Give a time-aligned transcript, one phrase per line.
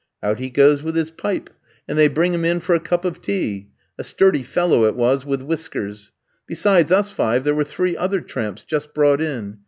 [0.23, 1.51] Out he goes with his pipe,
[1.87, 3.69] and they bring in for him a cup of tea;
[3.99, 6.11] a sturdy fellow it was, with whiskers.
[6.47, 9.59] Besides us five, there were three other tramps, just brought in.